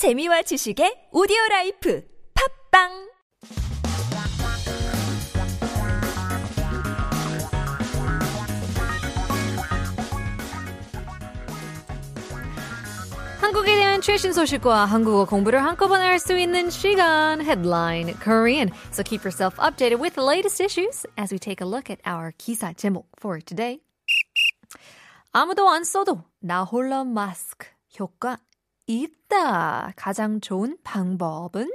재미와 0.00 0.40
지식의 0.40 1.10
오디오 1.12 1.36
라이프 1.50 2.02
팝빵 2.72 2.88
한국에 13.42 13.76
대한 13.76 14.00
최신 14.00 14.32
소식과 14.32 14.86
한국어 14.86 15.26
공부를 15.26 15.62
한꺼번에 15.62 16.06
할 16.06 16.18
수 16.18 16.38
있는 16.38 16.70
시간 16.70 17.42
Headline 17.42 18.14
Korean. 18.24 18.70
So 18.92 19.02
keep 19.02 19.22
yourself 19.22 19.58
updated 19.58 20.00
with 20.00 20.14
the 20.14 20.24
latest 20.24 20.62
issues 20.64 21.04
as 21.18 21.30
we 21.30 21.38
take 21.38 21.60
a 21.60 21.68
look 21.68 21.90
at 21.90 22.00
our 22.06 22.32
기사 22.38 22.72
제목 22.72 23.04
for 23.20 23.42
today. 23.42 23.80
아무도 25.32 25.68
안 25.68 25.84
써도 25.84 26.24
나 26.40 26.64
홀라 26.64 27.04
마스크 27.04 27.66
효과 28.00 28.38
있다. 28.89 29.93
가장 29.95 30.39
좋은 30.41 30.77
방법은 30.83 31.69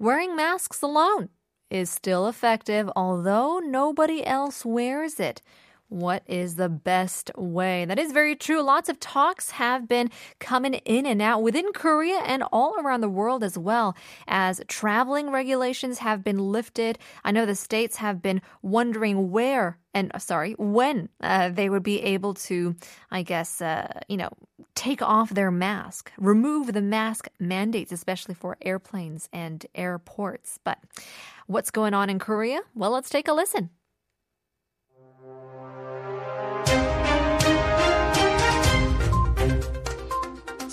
wearing 0.00 0.34
masks 0.34 0.82
alone 0.82 1.28
is 1.70 1.90
still 1.90 2.26
effective 2.26 2.90
although 2.96 3.60
nobody 3.60 4.24
else 4.24 4.64
wears 4.64 5.20
it. 5.20 5.42
What 5.89 6.23
is 6.25 6.55
the 6.55 6.69
best 6.69 7.31
way? 7.37 7.85
That 7.85 7.99
is 7.99 8.11
very 8.11 8.35
true. 8.35 8.61
Lots 8.61 8.89
of 8.89 8.99
talks 8.99 9.51
have 9.51 9.87
been 9.87 10.09
coming 10.39 10.73
in 10.73 11.05
and 11.05 11.21
out 11.21 11.43
within 11.43 11.71
Korea 11.73 12.17
and 12.25 12.43
all 12.51 12.75
around 12.79 13.01
the 13.01 13.09
world 13.09 13.43
as 13.43 13.57
well 13.57 13.95
as 14.27 14.61
traveling 14.67 15.29
regulations 15.29 15.99
have 15.99 16.23
been 16.23 16.39
lifted. 16.39 16.97
I 17.23 17.31
know 17.31 17.45
the 17.45 17.55
states 17.55 17.97
have 17.97 18.21
been 18.21 18.41
wondering 18.61 19.31
where 19.31 19.77
and 19.93 20.11
uh, 20.13 20.19
sorry, 20.19 20.53
when 20.59 21.07
uh, 21.21 21.49
they 21.49 21.69
would 21.69 21.81
be 21.81 22.01
able 22.01 22.33
to, 22.33 22.75
I 23.09 23.23
guess, 23.23 23.61
uh, 23.61 24.01
you 24.09 24.17
know, 24.17 24.29
take 24.75 25.01
off 25.01 25.29
their 25.29 25.49
mask, 25.51 26.11
remove 26.17 26.73
the 26.73 26.81
mask 26.81 27.29
mandates, 27.39 27.93
especially 27.93 28.35
for 28.35 28.57
airplanes 28.61 29.29
and 29.31 29.65
airports. 29.73 30.59
But 30.63 30.79
what's 31.47 31.71
going 31.71 31.93
on 31.93 32.09
in 32.09 32.19
Korea? 32.19 32.59
Well, 32.75 32.91
let's 32.91 33.09
take 33.09 33.29
a 33.29 33.33
listen. 33.33 33.69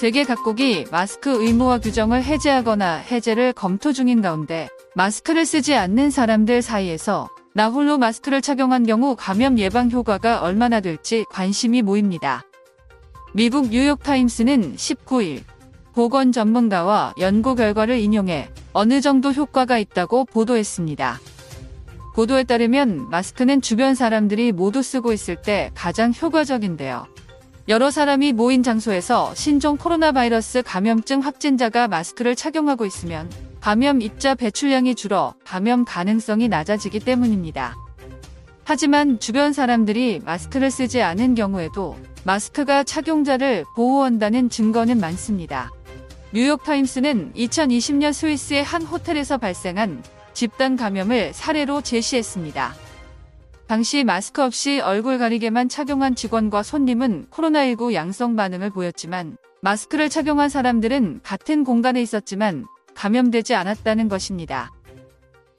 세계 0.03 0.25
각국이 0.25 0.87
마스크 0.91 1.45
의무화 1.45 1.79
규정을 1.79 2.25
해제하거나 2.25 2.97
해제를 2.97 3.53
검토 3.53 3.93
중인 3.93 4.21
가운데 4.21 4.69
마스크를 4.97 5.47
쓰지 5.47 5.77
않는 5.77 6.11
사람들 6.11 6.61
사이에서 6.61 7.29
나 7.55 7.69
홀로 7.69 7.99
마스크를 7.99 8.43
착용한 8.43 8.85
경우 8.85 9.15
감염 9.17 9.61
예방 9.61 9.93
효과가 9.93 10.41
얼마나 10.41 10.81
될지 10.81 11.25
관심이 11.31 11.83
모입니다. 11.83 12.43
미국 13.33 13.69
뉴욕타임스는 13.69 14.75
19일 14.75 15.45
보건 15.95 16.33
전문가와 16.33 17.15
연구 17.21 17.55
결과를 17.55 18.01
인용해 18.01 18.49
어느 18.73 19.01
정도 19.01 19.31
효과가 19.31 19.79
있다고 19.79 20.25
보도했습니다. 20.25 21.21
보도에 22.17 22.43
따르면 22.43 23.09
마스크는 23.09 23.61
주변 23.61 23.95
사람들이 23.95 24.51
모두 24.51 24.83
쓰고 24.83 25.13
있을 25.13 25.37
때 25.37 25.71
가장 25.77 26.13
효과적인데요. 26.13 27.07
여러 27.69 27.93
사람이 27.93 28.33
모인 28.33 28.65
장소에서 28.65 29.33
신종 29.37 29.77
코로나 29.77 30.11
바이러스 30.11 30.63
감염증 30.63 31.21
확진자가 31.21 31.87
마스크를 31.87 32.35
착용하고 32.35 32.85
있으면 32.87 33.31
감염 33.61 34.03
입자 34.03 34.35
배출량이 34.35 34.97
줄어 34.97 35.35
감염 35.45 35.85
가능성이 35.85 36.49
낮아지기 36.49 36.99
때문입니다. 36.99 37.77
하지만 38.65 39.21
주변 39.21 39.53
사람들이 39.53 40.21
마스크를 40.25 40.73
쓰지 40.73 41.03
않은 41.03 41.37
경우에도 41.37 41.97
마스크가 42.25 42.83
착용자를 42.83 43.65
보호한다는 43.77 44.51
증거는 44.51 44.99
많습니다. 44.99 45.71
뉴욕타임스는 46.35 47.35
2020년 47.35 48.13
스위스의 48.13 48.65
한 48.65 48.83
호텔에서 48.83 49.39
발생한 49.39 50.03
집단 50.33 50.77
감염을 50.77 51.33
사례로 51.33 51.83
제시했습니다. 51.83 52.75
당시 53.73 54.05
마스크 54.05 54.43
없이 54.43 54.81
얼굴 54.81 55.17
가리개만 55.17 55.71
착용한 55.71 56.15
직원과 56.15 56.63
손님은 56.63 57.29
코로나19 57.31 57.95
양성 57.95 58.37
반응을 58.37 58.69
보였지만 58.69 59.39
마스크를 59.63 60.11
착용한 60.11 60.51
사람들은 60.51 61.21
같은 61.23 61.65
공간에 61.65 62.03
있었지만 62.03 62.67
감염되지 62.95 63.55
않았다는 63.55 64.11
것입니다. 64.11 64.71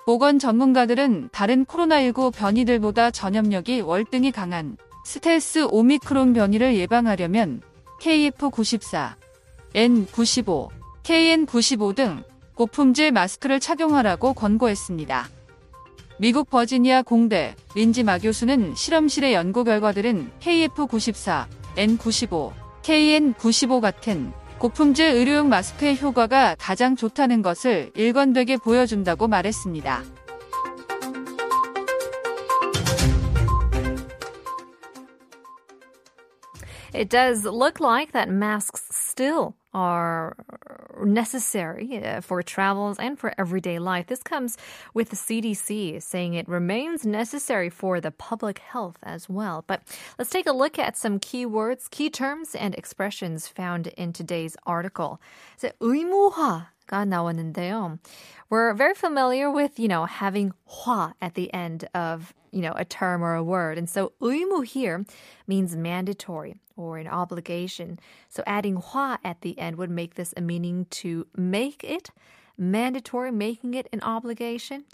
보건 0.06 0.38
전문가들은 0.38 1.30
다른 1.32 1.66
코로나19 1.66 2.32
변이들보다 2.36 3.10
전염력이 3.10 3.82
월등히 3.82 4.32
강한 4.32 4.78
스텔스 5.06 5.70
오미크론 5.72 6.34
변이를 6.34 6.76
예방하려면 6.76 7.64
KF94, 8.00 9.16
N95, 9.74 10.70
KN95 11.02 11.96
등 11.96 12.24
고품질 12.54 13.12
마스크를 13.12 13.60
착용하라고 13.60 14.36
권고했습니다. 14.36 15.30
미국 16.20 16.50
버지니아 16.50 17.02
공대 17.02 17.56
린지 17.76 18.04
마 18.04 18.20
교수는 18.20 18.76
실험실의 18.76 19.34
연구 19.34 19.64
결과들은 19.64 20.32
KF94, 20.40 21.48
N95, 21.76 22.54
KN95 22.84 23.82
같은 23.82 24.32
고품질 24.60 25.06
의료용 25.06 25.50
마스크의 25.50 26.00
효과가 26.00 26.56
가장 26.60 26.96
좋다는 26.96 27.42
것을 27.42 27.92
일관되게 27.96 28.58
보여준다고 28.58 29.28
말했습니다. 29.28 30.04
It 36.96 37.10
does 37.10 37.46
look 37.48 37.82
like 37.82 38.12
that 38.14 38.30
masks 38.30 38.84
still 38.92 39.56
are 39.76 40.36
necessary 41.05 42.03
uh, 42.05 42.21
for 42.21 42.43
travels 42.43 42.99
and 42.99 43.19
for 43.19 43.35
everyday 43.39 43.79
life. 43.79 44.07
This 44.07 44.23
comes 44.23 44.57
with 44.95 45.11
the 45.11 45.17
CDC 45.17 46.03
saying 46.03 46.35
it 46.35 46.49
remains 46.49 47.07
necessary 47.07 47.71
for 47.71 48.01
the 48.01 48.11
public 48.11 48.59
health 48.59 48.99
as 49.03 49.29
well. 49.29 49.65
But 49.67 49.83
let's 50.19 50.31
take 50.31 50.47
a 50.47 50.53
look 50.53 50.79
at 50.79 50.97
some 50.97 51.19
key 51.19 51.47
words, 51.47 51.89
key 51.89 52.11
terms, 52.11 52.55
and 52.55 52.75
expressions 52.75 53.49
found 53.49 53.89
in 53.89 54.13
today's 54.13 54.57
article. 54.67 55.21
So, 55.57 55.71
의무화 55.81 56.67
가 56.89 57.05
나왔는데요. 57.05 57.99
We're 58.51 58.73
very 58.75 58.95
familiar 58.95 59.51
with, 59.51 59.79
you 59.79 59.89
know, 59.89 60.07
having 60.07 60.53
화 60.67 61.13
at 61.21 61.35
the 61.35 61.53
end 61.53 61.87
of, 61.95 62.33
you 62.51 62.63
know, 62.63 62.73
a 62.77 62.85
term 62.85 63.23
or 63.23 63.35
a 63.35 63.45
word. 63.45 63.77
And 63.77 63.89
so 63.89 64.13
의무 64.21 64.65
here 64.65 65.05
means 65.47 65.77
mandatory 65.77 66.57
or 66.77 66.97
an 66.97 67.07
obligation. 67.07 67.99
So 68.29 68.43
adding 68.47 68.77
화 68.77 69.19
at 69.23 69.43
the 69.43 69.59
end 69.59 69.77
would 69.77 69.91
make 69.91 70.15
this 70.15 70.33
a 70.37 70.41
meaning 70.41 70.87
to 71.03 71.27
make 71.37 71.85
it 71.85 72.11
mandatory, 72.57 73.31
making 73.31 73.75
it 73.75 73.87
an 73.93 74.01
obligation. 74.03 74.85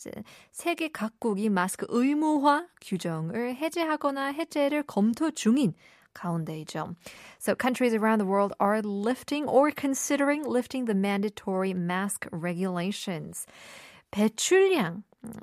세계 0.52 0.90
각국이 0.90 1.48
마스크 1.48 1.86
의무화 1.88 2.66
규정을 2.80 3.54
해제하거나 3.54 4.32
해제를 4.32 4.82
검토 4.82 5.30
중인 5.30 5.74
가운데이죠. 6.14 6.94
So 7.38 7.54
countries 7.54 7.92
around 7.92 8.18
the 8.18 8.26
world 8.26 8.52
are 8.60 8.80
lifting 8.82 9.46
or 9.46 9.70
considering 9.70 10.44
lifting 10.44 10.84
the 10.86 10.94
mandatory 10.94 11.74
mask 11.74 12.26
regulations. 12.30 13.46
배출량. 14.14 15.02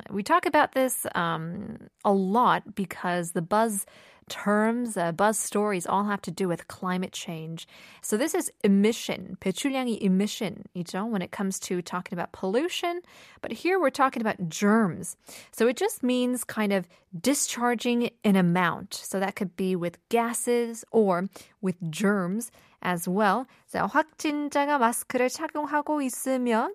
We 0.10 0.24
talk 0.24 0.46
about 0.46 0.74
this 0.74 1.06
um, 1.16 1.90
a 2.06 2.14
lot 2.14 2.76
because 2.76 3.32
the 3.32 3.42
buzz 3.42 3.86
terms, 4.30 4.96
uh, 4.96 5.12
buzz 5.12 5.38
stories 5.38 5.86
all 5.86 6.06
have 6.06 6.22
to 6.22 6.32
do 6.32 6.48
with 6.48 6.68
climate 6.68 7.12
change. 7.12 7.68
So 8.02 8.18
this 8.18 8.34
is 8.34 8.52
emission, 8.64 9.38
배출량이 9.42 10.02
emission이죠, 10.02 11.10
when 11.10 11.22
it 11.22 11.32
comes 11.32 11.60
to 11.68 11.82
talking 11.82 12.18
about 12.18 12.32
pollution. 12.32 13.02
But 13.42 13.52
here 13.52 13.80
we're 13.80 13.90
talking 13.90 14.22
about 14.22 14.50
germs. 14.50 15.18
So 15.52 15.68
it 15.68 15.76
just 15.76 16.02
means 16.02 16.44
kind 16.44 16.72
of 16.72 16.88
discharging 17.20 18.10
an 18.24 18.36
amount. 18.36 18.94
So 18.94 19.20
that 19.20 19.36
could 19.36 19.56
be 19.58 19.76
with 19.76 19.98
gases 20.10 20.86
or 20.92 21.28
with 21.62 21.76
germs 21.92 22.52
as 22.82 23.08
well. 23.08 23.48
So 23.68 23.86
확진자가 23.88 24.80
마스크를 24.80 25.30
착용하고 25.30 26.02
있으면 26.02 26.74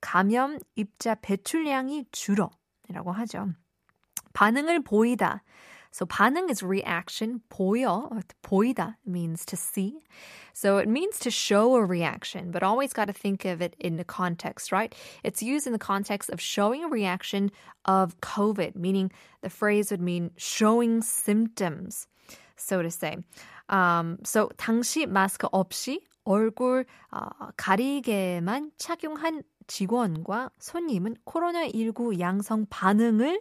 감염 0.00 0.58
입자 0.76 1.16
배출량이 1.22 2.06
줄어. 2.10 2.50
이라고 2.88 3.12
하죠. 3.12 3.54
반응을 4.32 4.82
보이다. 4.82 5.42
So 5.90 6.04
반응 6.06 6.50
is 6.50 6.62
reaction. 6.62 7.40
보여, 7.50 8.10
보이다 8.42 8.96
means 9.06 9.44
to 9.46 9.56
see. 9.56 9.98
So 10.52 10.78
it 10.78 10.88
means 10.88 11.18
to 11.20 11.30
show 11.30 11.74
a 11.76 11.84
reaction, 11.84 12.50
but 12.50 12.62
always 12.62 12.92
got 12.92 13.06
to 13.06 13.12
think 13.12 13.44
of 13.44 13.62
it 13.62 13.76
in 13.78 13.96
the 13.96 14.04
context, 14.04 14.72
right? 14.72 14.94
It's 15.22 15.42
used 15.42 15.66
in 15.66 15.72
the 15.72 15.78
context 15.78 16.30
of 16.30 16.40
showing 16.40 16.84
a 16.84 16.88
reaction 16.88 17.50
of 17.84 18.20
COVID, 18.20 18.76
meaning 18.76 19.10
the 19.42 19.50
phrase 19.50 19.90
would 19.90 20.00
mean 20.00 20.30
showing 20.36 21.02
symptoms, 21.02 22.06
so 22.56 22.82
to 22.82 22.90
say. 22.90 23.18
Um, 23.68 24.18
so 24.24 24.48
당시 24.56 25.06
마스크 25.06 25.48
없이 25.52 26.00
얼굴 26.24 26.84
어, 27.12 27.28
가리개만 27.56 28.72
착용한 28.78 29.42
직원과 29.66 30.50
손님은 30.58 31.16
코로나19 31.24 32.18
양성 32.20 32.66
반응을 32.68 33.40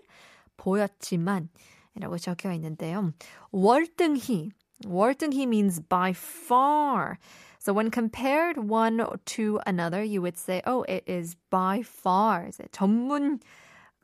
보였지만 0.58 1.50
이라고 1.97 2.19
적혀 2.19 2.53
있는데요. 2.53 3.13
월등히 3.53 4.51
월등히 4.87 5.45
means 5.45 5.81
by 5.81 6.11
far. 6.11 7.19
So 7.59 7.75
when 7.75 7.91
compared 7.91 8.57
one 8.57 9.05
to 9.37 9.61
another, 9.67 10.03
you 10.03 10.23
would 10.23 10.39
say, 10.39 10.63
oh, 10.65 10.85
it 10.89 11.05
is 11.07 11.37
by 11.51 11.81
far. 11.83 12.51
전문 12.73 13.41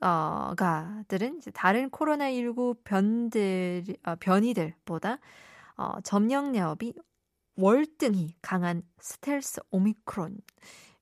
어, 0.02 0.54
가들은 0.54 1.38
이제 1.38 1.50
다른 1.52 1.88
코로나19 1.88 2.84
변들, 2.84 3.96
어, 4.04 4.14
변이들보다 4.16 5.18
어, 5.78 6.00
점령력이 6.02 6.92
월등히 7.56 8.34
강한 8.42 8.82
스텔스 8.98 9.60
오미크론 9.70 10.36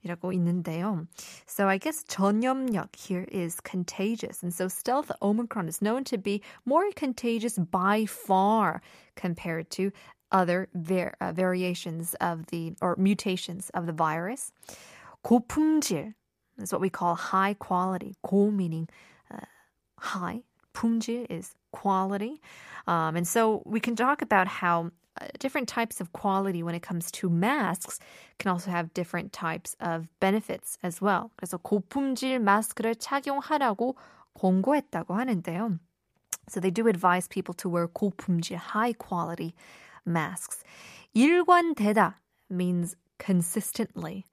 이라고 0.03 0.31
있는데요. 0.33 1.07
So 1.45 1.67
I 1.67 1.77
guess 1.77 2.03
전염력 2.06 2.95
here 2.95 3.27
is 3.31 3.59
contagious. 3.61 4.44
And 4.44 4.53
so 4.53 4.67
stealth 4.67 5.11
Omicron 5.21 5.67
is 5.67 5.81
known 5.81 6.03
to 6.06 6.17
be 6.17 6.41
more 6.65 6.89
contagious 6.95 7.57
by 7.57 8.06
far 8.06 8.81
compared 9.15 9.69
to 9.71 9.91
other 10.31 10.69
var- 10.73 11.15
uh, 11.19 11.33
variations 11.33 12.15
of 12.21 12.45
the, 12.47 12.73
or 12.81 12.95
mutations 12.97 13.69
of 13.73 13.88
the 13.88 13.94
virus. 13.94 14.51
고품질 15.25 16.13
is 16.57 16.71
what 16.71 16.81
we 16.81 16.89
call 16.89 17.15
high 17.15 17.56
quality. 17.56 18.15
고 18.23 18.51
meaning 18.51 18.88
uh, 19.31 19.45
high. 20.00 20.44
품질 20.73 21.25
is 21.29 21.56
quality. 21.71 22.41
Um, 22.88 23.15
and 23.15 23.27
so 23.27 23.61
we 23.65 23.79
can 23.79 23.95
talk 23.95 24.21
about 24.21 24.47
how 24.47 24.85
uh, 24.85 25.02
different 25.39 25.67
types 25.67 26.00
of 26.00 26.13
quality 26.13 26.63
when 26.63 26.75
it 26.75 26.81
comes 26.81 27.11
to 27.11 27.29
masks 27.29 28.00
can 28.38 28.51
also 28.51 28.71
have 28.71 28.94
different 28.94 29.33
types 29.33 29.75
of 29.79 30.07
benefits 30.19 30.77
as 30.83 31.01
well. 31.01 31.31
그래서 31.38 31.57
고품질 31.57 32.39
마스크를 32.39 32.95
착용하라고 32.95 33.95
권고했다고 34.39 35.13
하는데요. 35.13 35.79
So 36.47 36.59
they 36.59 36.71
do 36.71 36.88
advise 36.88 37.27
people 37.27 37.53
to 37.56 37.69
wear 37.69 37.88
고품질, 37.88 38.57
high 38.57 38.94
quality 38.94 39.53
masks. 40.06 40.63
일관되다 41.15 42.15
means 42.50 42.95
consistently. 43.19 44.25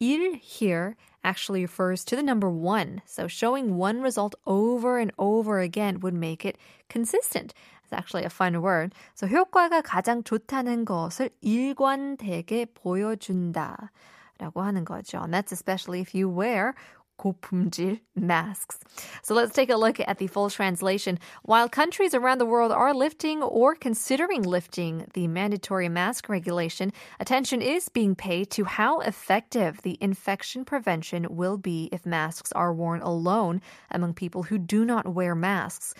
일 0.00 0.34
here 0.34 0.96
actually 1.22 1.62
refers 1.62 2.04
to 2.04 2.16
the 2.16 2.22
number 2.22 2.50
one. 2.50 3.00
So 3.06 3.28
showing 3.28 3.76
one 3.76 4.02
result 4.02 4.34
over 4.46 4.98
and 4.98 5.12
over 5.18 5.60
again 5.60 6.00
would 6.00 6.14
make 6.14 6.44
it 6.44 6.58
consistent. 6.88 7.54
It's 7.86 7.92
actually 7.92 8.24
a 8.24 8.30
fun 8.30 8.60
word. 8.62 8.94
So 9.14 9.26
효과가 9.26 9.82
가장 9.82 10.22
좋다는 10.22 10.84
것을 10.84 11.30
일관되게 11.42 12.66
보여준다. 12.74 13.90
라고 14.38 14.62
하는 14.62 14.84
거죠. 14.84 15.22
And 15.22 15.32
that's 15.32 15.52
especially 15.52 16.00
if 16.00 16.14
you 16.14 16.28
wear 16.28 16.74
고품질 17.22 18.00
masks. 18.16 18.80
So 19.22 19.34
let's 19.34 19.52
take 19.52 19.70
a 19.70 19.76
look 19.76 20.00
at 20.00 20.18
the 20.18 20.26
full 20.26 20.50
translation. 20.50 21.18
While 21.42 21.68
countries 21.68 22.14
around 22.14 22.38
the 22.38 22.46
world 22.46 22.72
are 22.72 22.92
lifting 22.92 23.42
or 23.42 23.74
considering 23.74 24.42
lifting 24.42 25.06
the 25.14 25.28
mandatory 25.28 25.88
mask 25.88 26.28
regulation, 26.28 26.92
attention 27.20 27.62
is 27.62 27.88
being 27.88 28.14
paid 28.14 28.50
to 28.50 28.64
how 28.64 29.00
effective 29.00 29.82
the 29.82 29.96
infection 30.00 30.64
prevention 30.64 31.26
will 31.30 31.58
be 31.58 31.88
if 31.92 32.04
masks 32.04 32.50
are 32.52 32.72
worn 32.72 33.00
alone 33.02 33.60
among 33.90 34.14
people 34.14 34.42
who 34.42 34.58
do 34.58 34.84
not 34.84 35.06
wear 35.06 35.34
masks. 35.34 35.94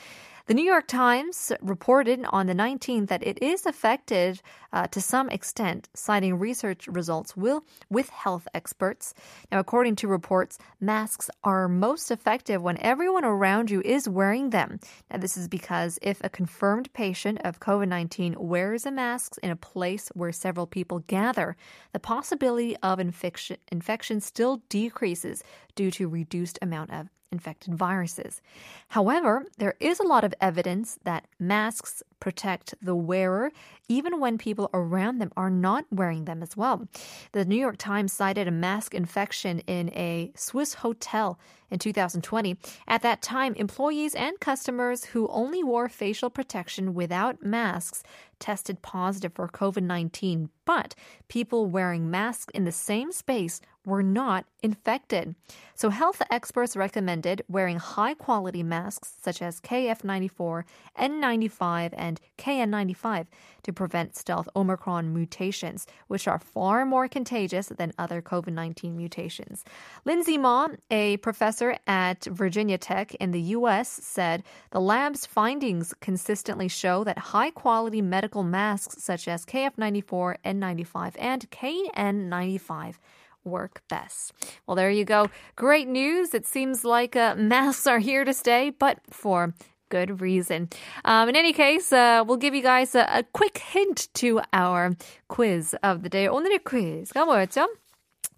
The 0.48 0.54
New 0.54 0.64
York 0.64 0.88
Times 0.88 1.52
reported 1.60 2.26
on 2.30 2.48
the 2.48 2.54
19th 2.54 3.10
that 3.10 3.22
it 3.22 3.44
is 3.44 3.66
affected 3.66 4.42
uh, 4.72 4.88
to 4.88 5.02
some 5.02 5.30
extent, 5.30 5.90
citing 5.94 6.40
research 6.40 6.88
results 6.88 7.36
will, 7.36 7.66
with 7.90 8.08
health 8.08 8.48
experts. 8.54 9.14
Now, 9.52 9.60
according 9.60 9.98
to 9.98 10.08
reports, 10.08 10.58
masks 10.80 11.30
are 11.44 11.68
most 11.68 12.12
effective 12.12 12.62
when 12.62 12.80
everyone 12.80 13.26
around 13.26 13.70
you 13.70 13.82
is 13.82 14.08
wearing 14.08 14.52
them. 14.52 14.80
Now, 15.12 15.18
this 15.18 15.36
is 15.36 15.50
because 15.50 16.00
if 16.02 16.24
a 16.24 16.30
confirmed 16.30 16.94
patient 16.94 17.42
of 17.44 17.60
COVID 17.60 17.90
19 17.90 18.36
wears 18.40 18.86
a 18.86 18.92
mask 18.92 19.36
in 19.44 19.50
a 19.50 19.58
place 19.58 20.08
where 20.14 20.32
several 20.32 20.66
people 20.66 21.00
gather, 21.08 21.58
the 21.92 22.00
possibility 22.00 22.78
of 22.78 23.02
infection, 23.02 23.58
infection 23.70 24.22
still 24.22 24.62
decreases 24.70 25.44
due 25.76 25.92
to 25.92 26.08
reduced 26.08 26.58
amount 26.62 26.94
of 26.94 27.10
infected 27.32 27.76
viruses. 27.76 28.42
However, 28.90 29.46
there 29.58 29.76
is 29.80 30.00
a 30.00 30.08
lot 30.08 30.24
of 30.24 30.34
evidence 30.40 30.98
that 31.04 31.28
masks 31.40 32.04
protect 32.20 32.74
the 32.82 32.96
wearer 32.96 33.52
even 33.90 34.20
when 34.20 34.38
people 34.38 34.70
around 34.74 35.20
them 35.20 35.32
are 35.38 35.50
not 35.50 35.86
wearing 35.92 36.26
them 36.26 36.44
as 36.44 36.58
well. 36.58 36.88
The 37.32 37.46
New 37.46 37.56
York 37.56 37.78
Times 37.78 38.12
cited 38.12 38.48
a 38.48 38.52
mask 38.52 38.94
infection 38.94 39.60
in 39.62 39.90
a 39.90 40.32
Swiss 40.36 40.76
hotel 40.76 41.40
in 41.70 41.80
2020. 41.80 42.58
At 42.88 43.02
that 43.02 43.22
time, 43.22 43.54
employees 43.56 44.16
and 44.16 44.40
customers 44.40 45.06
who 45.06 45.28
only 45.28 45.64
wore 45.64 45.90
facial 45.90 46.30
protection 46.30 46.94
without 46.94 47.44
masks 47.44 48.04
tested 48.40 48.82
positive 48.82 49.34
for 49.34 49.48
COVID 49.48 49.84
19, 49.84 50.50
but 50.66 50.96
people 51.28 51.66
wearing 51.66 52.12
masks 52.12 52.52
in 52.54 52.66
the 52.66 52.72
same 52.72 53.12
space 53.12 53.62
were 53.86 54.04
not 54.04 54.46
infected. 54.62 55.34
So, 55.76 55.90
health 55.90 56.22
experts 56.30 56.76
recommended 56.76 57.42
wearing 57.48 57.78
high 57.78 58.14
quality 58.14 58.64
masks 58.64 59.14
such 59.22 59.42
as 59.42 59.62
KF94, 59.62 60.64
N95, 61.00 61.98
and 62.08 62.22
KN95 62.38 63.28
to 63.64 63.74
prevent 63.74 64.16
stealth 64.16 64.48
Omicron 64.56 65.14
mutations, 65.14 65.86
which 66.08 66.28
are 66.28 66.40
far 66.40 66.86
more 66.86 67.08
contagious 67.08 67.68
than 67.68 67.92
other 67.98 68.22
COVID 68.22 68.54
19 68.54 68.96
mutations. 68.96 69.66
Lindsay 70.06 70.38
Ma, 70.38 70.70
a 70.90 71.18
professor 71.18 71.78
at 71.86 72.24
Virginia 72.26 72.78
Tech 72.78 73.14
in 73.16 73.32
the 73.32 73.42
U.S., 73.58 73.90
said 73.90 74.44
the 74.72 74.82
lab's 74.82 75.26
findings 75.26 75.94
consistently 76.00 76.68
show 76.68 77.04
that 77.04 77.18
high 77.18 77.52
quality 77.52 78.02
medical 78.02 78.44
masks 78.44 79.04
such 79.04 79.28
as 79.28 79.46
KF94, 79.46 80.38
N95, 80.46 81.16
and 81.20 81.50
KN95 81.52 82.96
work 83.44 83.82
best. 83.90 84.34
Well, 84.66 84.76
there 84.76 84.92
you 84.92 85.06
go. 85.06 85.30
Great 85.56 85.88
news. 85.88 86.34
It 86.34 86.46
seems 86.46 86.84
like 86.84 87.16
uh, 87.16 87.36
masks 87.36 87.88
are 87.88 88.00
here 88.00 88.26
to 88.26 88.34
stay, 88.34 88.70
but 88.70 89.00
for 89.10 89.54
good 89.90 90.22
reason. 90.22 90.70
Um, 91.06 91.30
in 91.30 91.36
any 91.36 91.54
case, 91.54 91.92
uh, 91.92 92.24
we'll 92.26 92.38
give 92.38 92.54
you 92.54 92.62
guys 92.62 92.96
a, 92.96 93.08
a 93.10 93.24
quick 93.24 93.58
hint 93.58 94.08
to 94.16 94.42
our 94.54 94.96
quiz 95.28 95.76
of 95.84 96.02
the 96.02 96.10
day. 96.10 96.28
오늘의 96.28 96.60
퀴즈가 96.64 97.26
뭐였죠? 97.26 97.68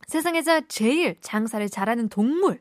세상에서 0.07 0.61
제일 0.67 1.15
장사를 1.21 1.67
잘하는 1.69 2.09
동물. 2.09 2.59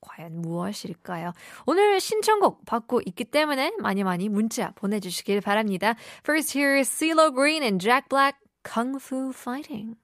과연 0.00 0.40
무엇일까요? 0.40 1.32
오늘 1.66 2.00
신청곡 2.00 2.64
받고 2.64 3.02
있기 3.06 3.24
때문에 3.24 3.72
많이 3.80 4.04
많이 4.04 4.28
문자 4.28 4.70
보내주시길 4.72 5.40
바랍니다. 5.40 5.94
First, 6.22 6.56
here 6.56 6.78
is 6.78 6.88
CeeLo 6.88 7.32
Green 7.32 7.62
and 7.62 7.80
Jack 7.82 8.08
Black, 8.08 8.38
Kung 8.62 8.98
Fu 9.00 9.32
Fighting. 9.32 9.96